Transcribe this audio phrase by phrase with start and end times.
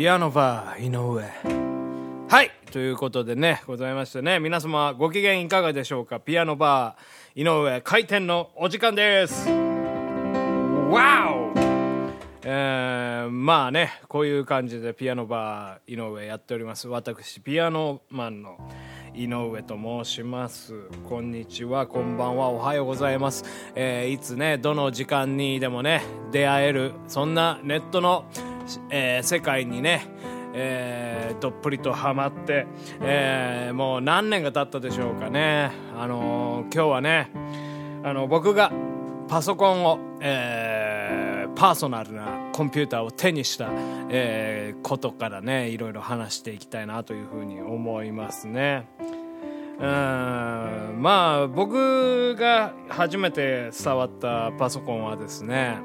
[0.00, 1.22] ピアノバー井上。
[2.26, 2.50] はい。
[2.72, 6.20] ということでねございましてね皆様ご機嫌いかがでしょうか？
[6.20, 9.50] ピアノバー井上開店のお時間です。
[9.50, 9.52] わ
[11.34, 11.52] お
[12.42, 16.88] えー、まあねこういう感じでピアノバー井上やっております。
[16.88, 18.56] 私ピアノマンの
[19.14, 20.74] 井上と申します。
[21.08, 21.86] こんにちは。
[21.86, 22.48] こんばんは。
[22.48, 28.24] おはようございます、えー、いつねどの時間にでもね出会えるそんなネットの、
[28.90, 30.06] えー、世界にね
[30.52, 32.66] えー、どっぷりとハマって、
[33.00, 35.70] えー、もう何年が経ったでしょうかね。
[35.96, 37.30] あのー、今日はね
[38.02, 38.72] あの僕が
[39.28, 43.68] パソコンを、えー、パーソナルなコンピューターを手にした、
[44.10, 48.88] えー、ことからねいろいろ話していきたいなというふうに思いますね。
[49.78, 49.86] うん
[51.00, 55.78] まあ僕が初めて触ったパソコンはですね、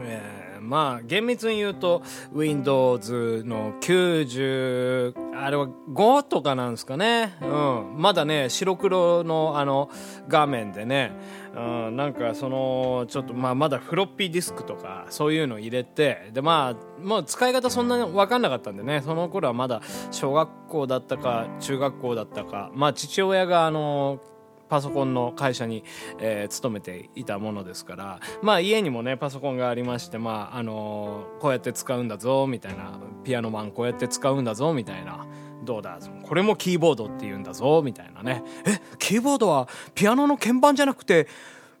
[0.00, 9.90] えーまあ厳密に言うと Windows の90あれは5とかなんですかね、うん、まだね白黒のあの
[10.28, 11.12] 画面でね、
[11.54, 19.02] うん、なんかそのちょっとまあまだフロッピーディスクとかそういうの入れてでまあもう使い方そんなに分かんなかったんでね。
[19.04, 19.80] その頃はまだ
[20.10, 22.70] 小学校だったか中学校だったか。
[22.74, 24.20] まあ父親があの
[24.68, 25.84] パソコンの会社に、
[26.18, 35.26] えー、勤めていたものですからまあ家にもねパソコンがありましてまああのー、こうやって使うんだぞみたいなピアノマンこうやって使うんだぞみたいな
[35.64, 38.44] どうだこれもキーボードって言うんだぞみたいなね。
[38.66, 41.26] えキーボードはピアノの鍵盤じゃなくて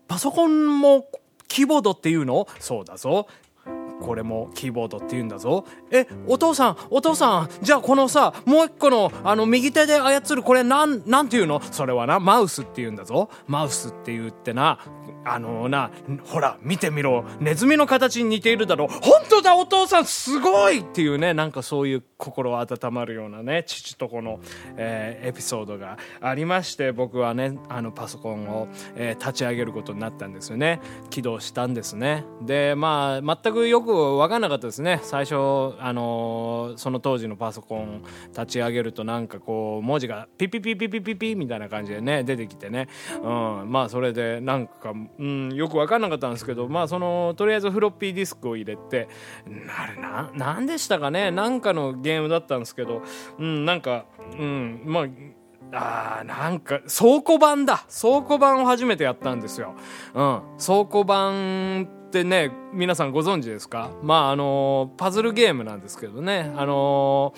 [0.08, 1.06] パソコンも
[1.46, 2.48] キーボードっていうの？
[2.58, 3.28] そうだぞ。
[4.00, 5.64] これもキーボードって言うんだぞ。
[5.90, 11.60] えお父さんお父さんじゃあこのさもう一個のあの右手で操るこれなんなんて言うの？
[11.62, 13.30] それはなマウスって言うんだぞ。
[13.46, 14.78] マウスって言ってな
[15.24, 15.90] あのな
[16.24, 17.24] ほら見てみろ。
[17.40, 18.86] ネズミの形に似ているだろ。
[18.88, 24.40] 本当だお父さんすごいっていうねなんかそういう心温まるようなね父と子の、
[24.76, 30.80] えー、エピソードがありまして僕はねあのパソコンを、えー、立ち上げることになったんですよね。
[31.10, 32.24] 起動したんですね。
[32.42, 35.00] でまあ全くよく分かんなかったですね。
[35.02, 35.34] 最初
[35.78, 42.88] あのー、その当時のパソコン立ち上げるとなんかこう文字がピピピピピピピみたいな感じでね出てきてね、
[43.22, 43.28] う
[43.64, 49.08] ん、まあそれでなんか、うん、よく分かんなかったんですけどまあそのとりあえずフロッピーディスクを入れて
[49.78, 51.30] あれな何でしたかね。
[51.30, 53.02] なんかのゲームだったんですけど、
[53.38, 54.06] うん、なんか、
[54.38, 55.04] うん、まあ、
[55.72, 59.74] あーなんか倉庫版だ倉庫版を初めてやったんですよ。
[60.14, 63.90] うん、倉庫版ってね皆さんご存知ですか？
[64.00, 67.34] まああのパズルゲームなんですけどねあの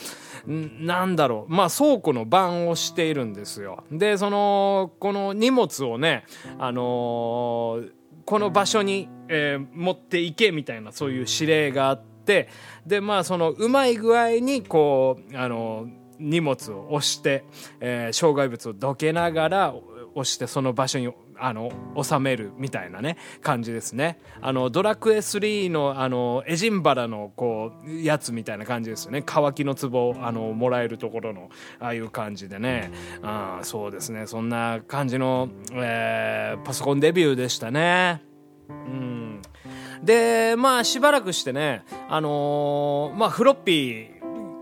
[0.46, 3.84] なんだろうまあ倉庫の番をしているんですよ。
[3.90, 6.24] でそのこの荷物をね
[6.58, 7.80] あの
[8.26, 12.17] この場所に、えー、持っていけみたいなそういう指令があって。
[12.28, 12.48] って
[12.86, 15.86] でまあそのうまい具合にこうあの
[16.18, 17.44] 荷物を押して、
[17.80, 19.74] えー、障害物をどけながら
[20.14, 21.70] 押してその場所にあの
[22.02, 24.18] 収めるみたいなね感じですね。
[24.40, 29.22] あのドラクエ3のあのエジンバラのこうやつみたいな感じですよね。
[29.24, 32.90] 乾きの壺あのもらえるところのああいう感じでね。
[33.22, 34.26] あそうですね。
[34.26, 38.24] そんな感じの、えー、パソコンデビューでしたね。
[38.68, 39.42] うん。
[40.02, 44.17] で、まあしばらくしてね、あのー、まあフロッピー、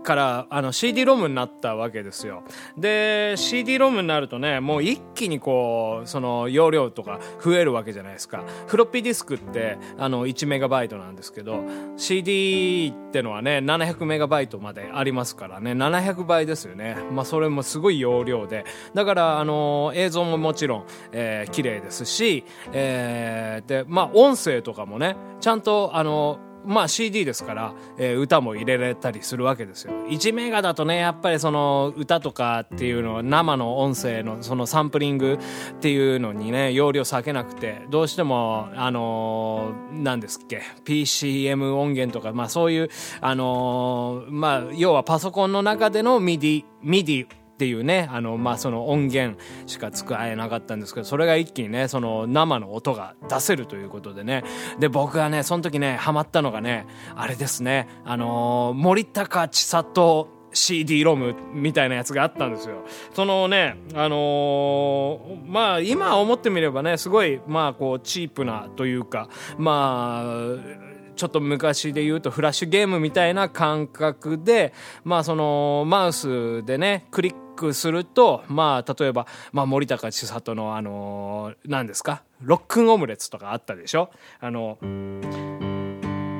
[0.07, 2.43] からあの CD ロムになったわけですよ。
[2.77, 8.45] で CD ロムになるとねもう一気にこうその容量とか増えるわけじゃないですか。
[8.67, 11.61] フロッピーディスクってあの1メガバイトなんですけど
[11.97, 15.73] CD ってのはね700メガバイトまでありますからね。
[15.73, 16.95] 700倍ですよね。
[17.11, 18.63] まあそれもすごい容量で。
[18.93, 29.93] だからあの映像ももちろん、えー、綺麗ですし、えー、でまあ音声とかもねちゃんとあのまあ CD ですから、えー、歌も入れられたりするわけですよ。
[30.09, 35.39] 1メガだとね、やっぱりその歌とかっていうのは生の音声のそのサンプリング
[35.73, 42.89] っていうのにね、容量避けなくて、どうしても、あのー、何ですっけ、PCM 音源とか、まあそういう、
[43.21, 54.43] あのー、まあ要はパソコンの中での MIDI、MIDI っていうね、あの、まあ、その音源しか使えなかったんですけど、それが一気にね、その生の音が出せるということでね。
[54.79, 62.83] で、僕がね、その時ね、ハマったのがね、あれですね、あのー、森高千里 CD ロムみたいなやつがあったんですよ。
[63.15, 74.73] そのね、あのー、まあ今思ってみればね、すごい、まあこうチープなというか、まあ、ちょっと昔で言うとフラッシュゲームみたいな感覚で、
[75.03, 82.23] まあそのマウスでね、クリックすると、まあ例えば、まあ森高千里のあのー、何ですか？
[82.41, 84.09] ロックンオムレツとかあったでしょ？
[84.39, 84.77] あの、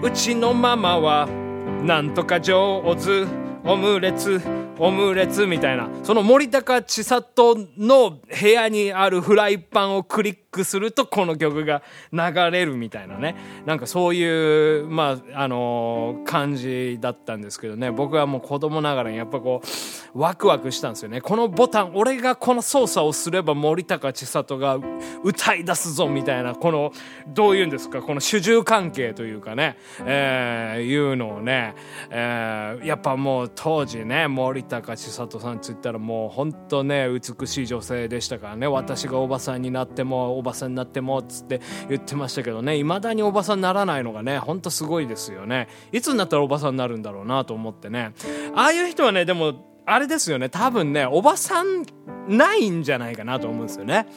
[0.02, 1.28] うちのママは
[1.84, 3.26] なんとか上手
[3.66, 4.40] オムレツ
[4.80, 5.90] オムレツみたいな。
[6.04, 11.82] その森高千里の部屋にあるフライパンをクリックするとこの曲が
[12.12, 12.20] 流
[12.52, 13.36] れるみたいなね。
[13.66, 17.92] なんかそういうまああのー、感じだったんですけどね。
[17.92, 21.22] 僕はもう子供ながらにやっぱこうワクワクしたんですよね。
[21.22, 24.78] このボタン俺がこの操作をすれば森高千里が
[25.24, 26.92] 歌い出すぞみたいなこの
[27.28, 31.76] どういうんですかこの主従関係というかね、えー、いうのをね、
[32.10, 38.68] えー、やっぱもう当時ね森高千里さんつったらもうほんとね美しい女性でしたからね。
[38.68, 42.78] 私がおばさんになってもおばさんになってもっつって言ってましたけどね。
[42.78, 45.68] 未だにおばさんにならないのがねほんとすごいですよね。
[45.92, 48.14] いつになったらおばさんになるんだろうなと思ってね。
[48.56, 50.50] ああいう人はねでもあれですよね。
[50.50, 51.86] 多分ねおばさん
[52.28, 54.08] ないんじゃないかなと思うんですよね。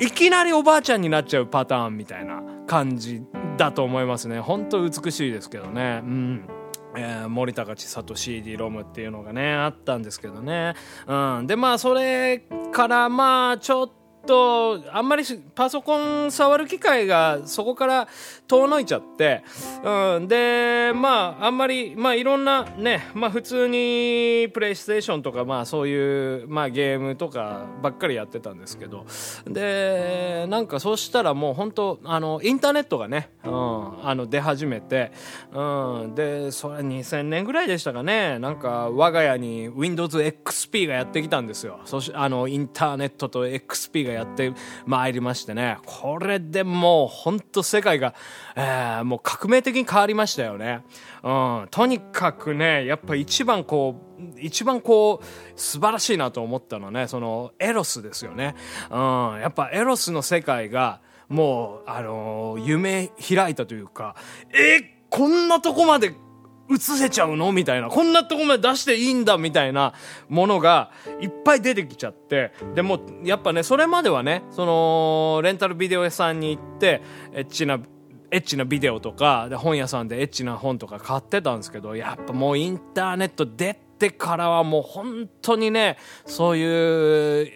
[0.00, 3.22] いきなりおばあちゃんになっちゃうパターンみたいな感じ
[3.58, 4.40] だと思いますね。
[4.40, 6.00] 本当美しいですけどね。
[6.02, 6.48] うん。
[6.96, 10.74] えー、森高千里 CD ロムっていうのがねあったんですけどね、
[11.06, 12.38] うん、でまあそれ
[12.72, 15.24] からまあちょっととあんまり
[15.54, 18.08] パソコン触る機会がそこから
[18.46, 19.42] 遠のいちゃって、
[19.84, 29.06] うん、でまああんまりまあいろんなねまあ普通にプレイステーションとかまあそういうまあゲームとかばっかりやってたんですけど
[29.46, 35.12] でなんかそうしたらもう本当あのインターネットがね、うん、あの出始めて、
[35.52, 41.80] うん、でそれ2000年ぐらいでしたかねなんか我が家に WindowsXP がやってきたんですよ。
[41.84, 44.52] そしあのインターネットと XP ががやって
[44.86, 45.78] まいりましてね。
[45.86, 48.14] これでもうほんと世界が、
[48.56, 50.82] えー、もう革命的に変わりましたよね、
[51.22, 58.54] うん、とにかくねやっぱ一番こう一番こう素晴らしいなと思ったのはねそのエロスですよね、
[58.90, 58.98] うん、
[59.40, 64.16] やっぱエロスの世界がもうあのー、夢開いたというか
[64.52, 66.14] えこんなとこまで
[66.70, 67.52] 映せちゃうの？
[67.52, 67.88] みたいな。
[67.88, 69.92] こんなとこまで出していいんだみたいな
[70.28, 70.90] ものが
[71.20, 72.52] いっぱい出てきちゃって。
[72.74, 77.02] でも、やっぱね、それまではね、その、レンタルビデオ屋さんに行って、
[77.32, 77.80] エッチな、
[78.30, 87.50] エッチなビデオとか、で本屋さんでエッチな本とか買ってたんですけど、やっぱもうインターネット出てからはもう本当にね、そういう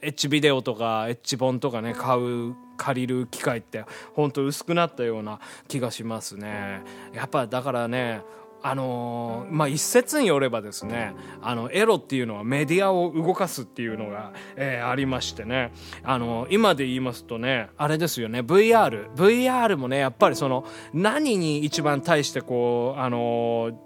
[0.00, 6.82] エッチビデオとかエッチ本とかね、買う借りる機会って本当薄くなったような気がしますね。
[7.14, 8.22] やっぱだからね
[8.62, 15.72] あのー、まあ、一説によればですねあのエロっていうのはメディアを動かすっていうのが、えー、ありましてね、
[16.02, 23.78] あのー、今で言いますとねあれですよね VR VR もねやっぱりその何に一番対してこうあの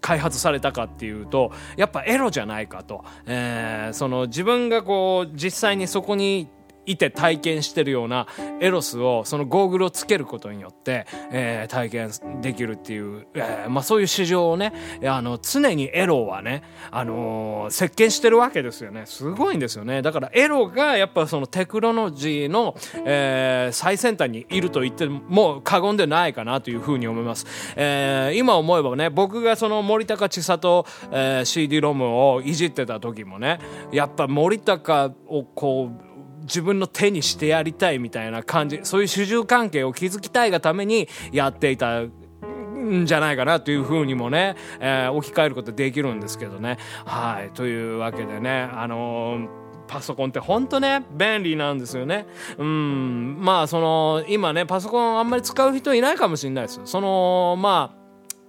[0.00, 6.48] 開発されたかっていうとやっぱエロじゃないかと、えー、その自分がこう実際にそこに
[6.92, 8.26] いて体験してるような
[8.60, 14.72] エロスをそのゴーグルをつけることによって、えー、体験できるっていう、えー、まあ、そういう市場をね
[15.04, 19.04] あの常にエロはね、あのー、席巻してるわけですよね。
[19.06, 20.02] すごいんですよね。
[20.02, 27.46] だからエロがやっぱそのテクノロジーの、え最先端にいると言っても過言でないかなというふうに思います、
[27.76, 33.58] え今思えばね僕がその森高千里、えー CD ロムをいじってた時もね
[33.92, 36.07] やっぱ森高をこう
[36.48, 46.78] 自分の手にしてやりたいみたいな感じそういう主従関係を築きたいがためにやっていたんじゃないかなというふうにもね、えー、置き換えることできるんですけどね。
[47.04, 52.26] はいというわけでねあのーパソコンって本当ね便利なんですよね
[52.58, 57.97] うんまあその今ねパソコンあんまり使う人いないかもしれないですそのま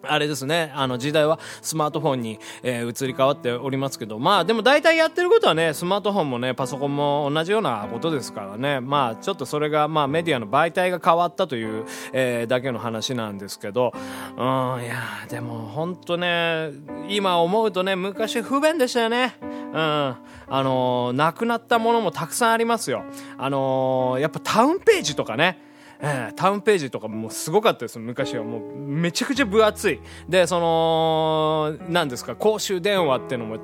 [0.04, 13.92] あれですね、あの時代はスマートフォンに、えー、移り変わっておりますけど、まあでも大体やってることはね、スマートフォンもね、パソコンも同じようなことですからね、まあちょっとそれが、まあメディアの媒体が変わったという、えー、だけの話なんですけど、
[14.38, 16.72] うん、いやでも本当ね、
[17.10, 19.36] 今思うとね、昔不便でしたよね。
[19.42, 20.18] うん、あ
[20.50, 23.04] のー、なくなったものもたくさんありますよ。
[23.38, 25.69] あのー、やっぱタウンページとかね、
[26.02, 28.44] えー、タウンページとかもすごかったです昔は。
[28.44, 30.00] もうめちゃくちゃ分厚い。
[30.30, 33.58] でその何ですか公衆電話っていうのも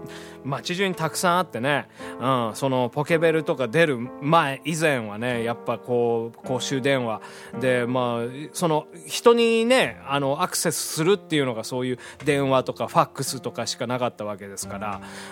[0.43, 1.87] 街中にたくさんあってね、
[2.19, 7.21] うん、そのポケベルとか出る前以前はねやっぱこう公衆電話。
[7.61, 14.77] でまあその人にねあのアクセスするっていうのがそういう電話とかファックスとかしかなかったわけですか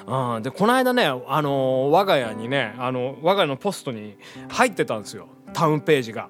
[0.07, 4.17] ら、うん、でこの間ねあの我が家にねあの我が家のポストに
[4.49, 5.27] 入ってたんですよ。
[5.53, 6.29] タウンページが。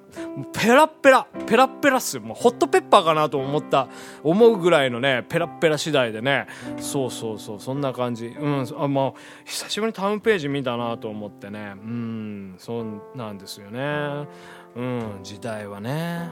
[0.52, 3.88] ペラペラペラペラっすもうホットペッパーかなと思った
[4.24, 6.48] 思うぐらいのねペラペラ次第でね。
[6.78, 8.28] そうそうそうそんな感じ。
[8.28, 9.14] うんあまあ
[9.46, 11.74] 久しぶりにタウンページ見たなと思ってね。
[11.76, 14.28] うんそうなんですよね。
[14.76, 16.30] うん時代はね。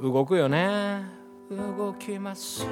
[0.00, 1.02] 動くよね。
[1.50, 2.66] 動きます。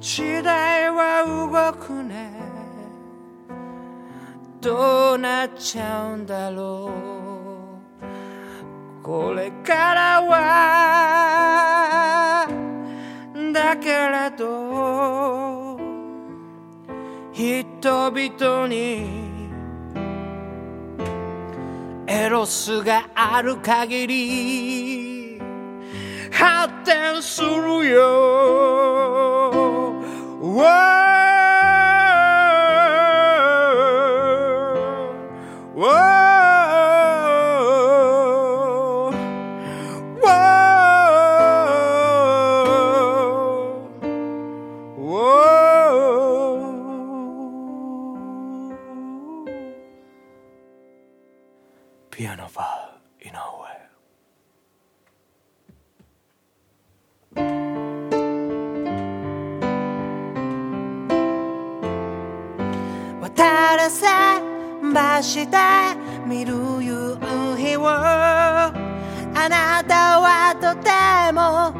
[0.00, 2.59] 時代は動くね。
[4.60, 6.90] どうなっちゃうんだろ
[9.02, 12.46] うこれからは
[13.54, 15.78] だけれど
[17.32, 19.30] 人々に
[22.06, 25.40] エロスがある限り
[26.30, 29.94] 発展するよ
[63.80, 64.04] らせ
[65.34, 65.56] 橋で
[66.26, 67.16] 見る夕
[67.56, 67.88] 日を。
[67.88, 71.72] あなたはとても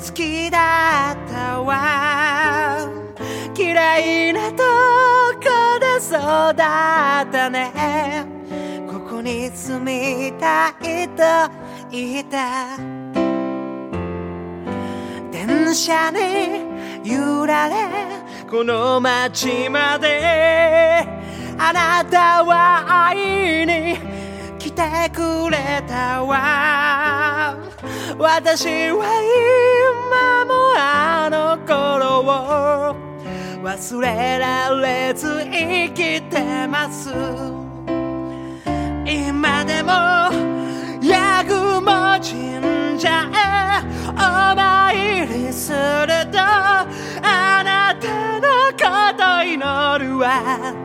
[0.00, 2.88] 好きだったわ。
[3.52, 4.62] 綺麗なと
[5.42, 5.48] こ
[5.80, 8.24] で育ったね。
[8.86, 11.50] ここに住みたいと
[11.90, 12.76] 言った。
[15.32, 16.62] 電車に
[17.02, 17.74] 揺られ
[18.48, 21.19] この街まで。
[21.62, 23.98] あなたは会いに
[24.58, 27.54] 来てくれたわ。
[28.18, 29.04] 私は
[30.08, 32.96] 今もあの頃を
[33.62, 37.10] 忘れられず生きてます。
[39.04, 39.90] 今でも
[41.02, 41.82] 八雲
[42.20, 44.14] 神社へお
[44.56, 45.76] 参りする
[46.32, 48.08] とあなた
[48.40, 48.82] のこ
[49.14, 49.58] と祈
[50.06, 50.79] るわ。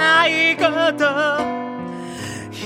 [0.00, 1.04] 願い事
[2.50, 2.56] 一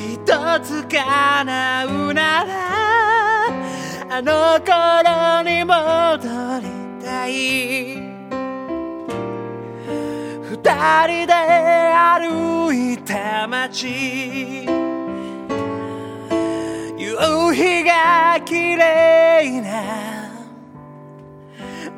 [0.60, 3.48] つ叶うなら
[4.08, 6.68] あの頃に戻り
[7.04, 7.32] たい。
[10.44, 10.52] 二
[11.08, 13.88] 人で歩いた街。
[16.96, 17.16] 夕
[17.52, 19.68] 日が綺麗な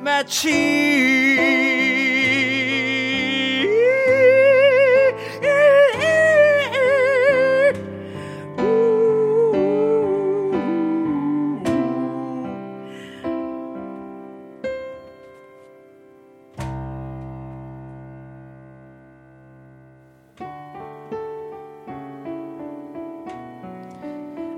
[0.02, 1.75] 街。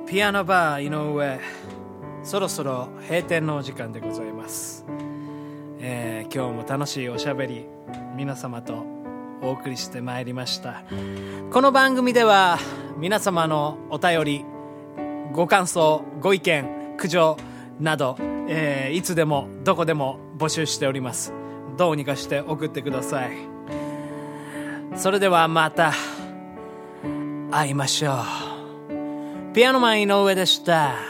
[0.08, 1.38] ピアノバー井上。
[2.24, 4.86] そろそろ閉店のお時間でございます、
[5.80, 7.66] えー今日も楽しいおしゃべり
[8.16, 8.84] 皆様と
[9.42, 10.82] お送りしてまいりました。
[11.50, 12.58] この番組では
[12.96, 14.44] 皆様のお便り
[15.32, 17.36] ご感想ご意見苦情
[17.78, 18.16] など、
[18.48, 21.34] えーいつでもどこでも募集しております。
[21.76, 23.36] どうにかして送ってください。
[24.96, 25.92] それではまた
[27.50, 28.47] 会いましょう。
[29.58, 31.07] ピアノマン井上でした。